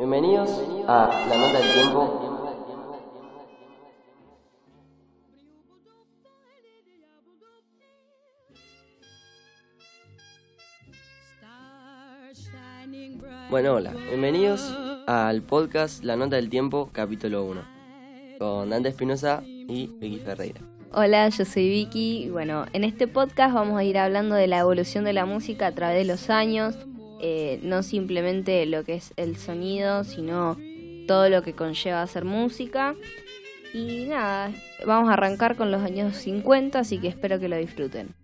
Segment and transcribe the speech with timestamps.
[0.00, 0.48] Bienvenidos
[0.88, 2.48] a La Nota del Tiempo.
[13.50, 14.74] Bueno, hola, bienvenidos
[15.06, 17.60] al podcast La Nota del Tiempo, capítulo 1,
[18.38, 20.62] con Dante Espinosa y Vicky Ferreira.
[20.94, 22.30] Hola, yo soy Vicky.
[22.30, 25.72] Bueno, en este podcast vamos a ir hablando de la evolución de la música a
[25.72, 26.74] través de los años,
[27.20, 30.56] eh, no simplemente lo que es el sonido, sino
[31.06, 32.94] todo lo que conlleva hacer música.
[33.72, 34.52] Y nada,
[34.86, 38.14] vamos a arrancar con los años 50, así que espero que lo disfruten.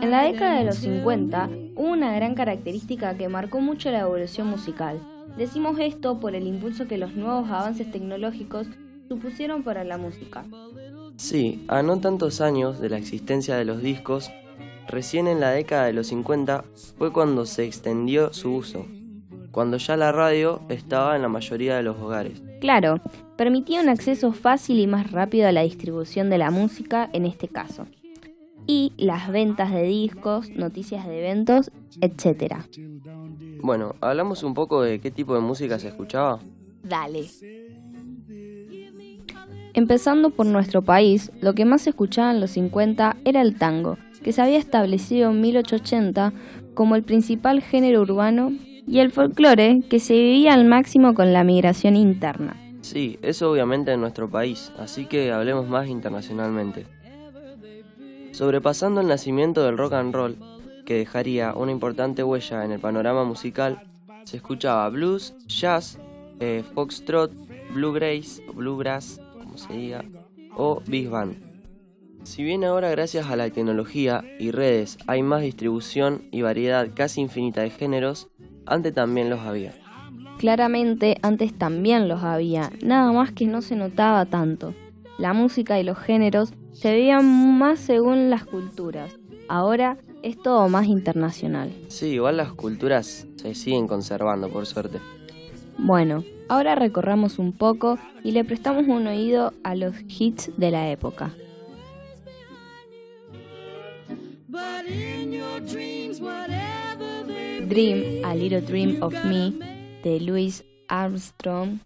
[0.00, 4.48] En la década de los 50 hubo una gran característica que marcó mucho la evolución
[4.48, 5.00] musical.
[5.36, 8.66] Decimos esto por el impulso que los nuevos avances tecnológicos
[9.08, 10.44] supusieron para la música.
[11.22, 14.32] Sí, a no tantos años de la existencia de los discos,
[14.88, 16.64] recién en la década de los 50
[16.98, 18.86] fue cuando se extendió su uso,
[19.52, 22.42] cuando ya la radio estaba en la mayoría de los hogares.
[22.60, 23.00] Claro,
[23.36, 27.46] permitía un acceso fácil y más rápido a la distribución de la música en este
[27.46, 27.86] caso.
[28.66, 32.56] Y las ventas de discos, noticias de eventos, etc.
[33.62, 36.40] Bueno, hablamos un poco de qué tipo de música se escuchaba.
[36.82, 37.28] Dale.
[39.74, 43.96] Empezando por nuestro país, lo que más se escuchaba en los 50 era el tango,
[44.22, 46.32] que se había establecido en 1880
[46.74, 48.52] como el principal género urbano,
[48.86, 52.56] y el folclore, que se vivía al máximo con la migración interna.
[52.80, 56.86] Sí, eso obviamente en nuestro país, así que hablemos más internacionalmente.
[58.32, 60.36] Sobrepasando el nacimiento del rock and roll,
[60.84, 63.82] que dejaría una importante huella en el panorama musical,
[64.24, 65.98] se escuchaba blues, jazz,
[66.40, 67.30] eh, foxtrot,
[67.72, 69.20] bluegrass, bluegrass,
[69.52, 70.04] como se diga,
[70.56, 71.10] o big.
[72.22, 77.20] Si bien ahora gracias a la tecnología y redes hay más distribución y variedad casi
[77.20, 78.28] infinita de géneros,
[78.64, 79.74] antes también los había.
[80.38, 84.74] Claramente antes también los había, nada más que no se notaba tanto.
[85.18, 89.14] La música y los géneros se veían más según las culturas.
[89.48, 91.70] Ahora es todo más internacional.
[91.88, 95.00] Sí, igual las culturas se siguen conservando, por suerte.
[95.78, 100.90] Bueno, ahora recorramos un poco y le prestamos un oído a los hits de la
[100.90, 101.32] época.
[107.68, 109.52] Dream, A Little Dream of Me,
[110.02, 111.78] de Louis Armstrong.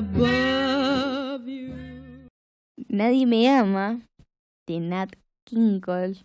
[0.00, 1.74] Above you.
[2.88, 4.00] Nadie me ama,
[4.66, 5.10] de Nat
[5.46, 6.16] King Cole.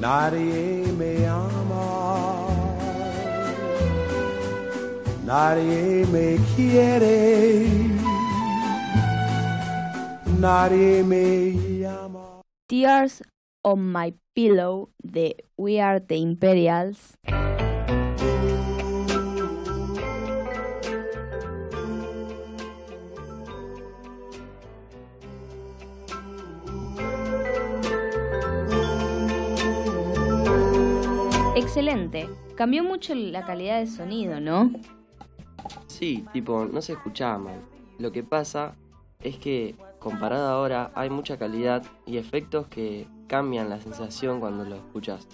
[0.00, 2.48] Nadie me ama,
[5.26, 7.18] nadie me quiere,
[10.40, 11.24] nadie me
[11.82, 12.40] llama.
[12.66, 13.22] Tears
[13.62, 17.18] on My Pillow de We Are the Imperials.
[31.70, 32.28] Excelente.
[32.56, 34.72] Cambió mucho la calidad de sonido, ¿no?
[35.86, 37.60] Sí, tipo, no se escuchaba mal.
[37.96, 38.74] Lo que pasa
[39.20, 44.74] es que comparado ahora hay mucha calidad y efectos que cambian la sensación cuando lo
[44.74, 45.28] escuchas.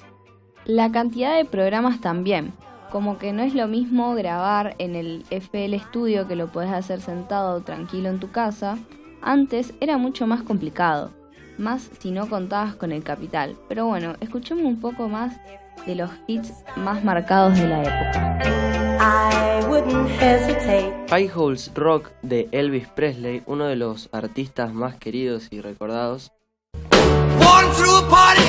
[0.67, 2.53] La cantidad de programas también.
[2.91, 7.01] Como que no es lo mismo grabar en el FL Studio que lo podés hacer
[7.01, 8.77] sentado tranquilo en tu casa.
[9.23, 11.13] Antes era mucho más complicado.
[11.57, 13.57] Más si no contabas con el capital.
[13.71, 15.35] Pero bueno, escuchemos un poco más
[15.85, 18.39] de los hits más marcados de la época.
[18.99, 20.93] I wouldn't hesitate.
[21.11, 26.33] High Holes Rock de Elvis Presley, uno de los artistas más queridos y recordados,
[27.41, 28.47] Walking through a party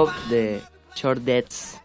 [0.00, 0.60] Lollipop de
[0.94, 1.78] Chordettes,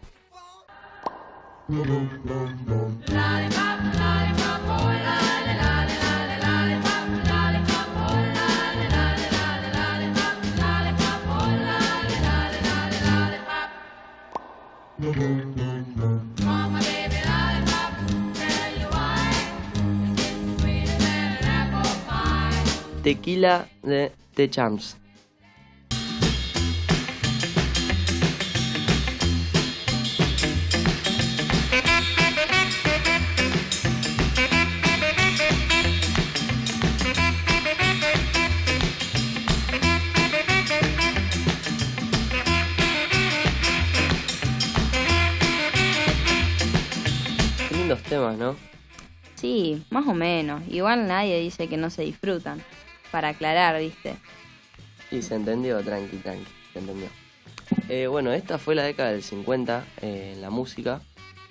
[23.02, 25.05] Tequila de The Champs.
[48.16, 48.56] Temas, ¿no?
[49.34, 50.62] Sí, más o menos.
[50.68, 52.62] Igual nadie dice que no se disfrutan.
[53.10, 54.16] Para aclarar, ¿viste?
[55.10, 57.08] Y se entendió, tranqui, tranqui, se entendió.
[57.88, 61.00] Eh, bueno, esta fue la década del 50 eh, en la música.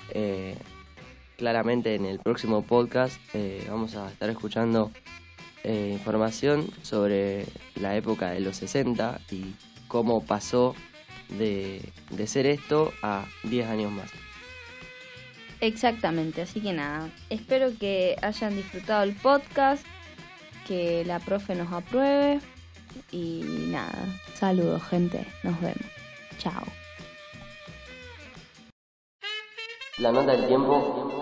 [0.10, 0.58] Eh,
[1.38, 4.92] claramente en el próximo podcast eh, vamos a estar escuchando
[5.68, 9.56] información sobre la época de los 60 y
[9.88, 10.76] cómo pasó
[11.30, 11.82] de,
[12.12, 14.12] de ser esto a 10 años más.
[15.66, 17.10] Exactamente, así que nada.
[17.32, 19.84] Espero que hayan disfrutado el podcast,
[20.68, 22.40] que la profe nos apruebe.
[23.12, 23.42] Y
[23.72, 25.88] nada, saludos gente, nos vemos.
[26.38, 26.64] Chao.
[29.98, 31.15] La nota del tiempo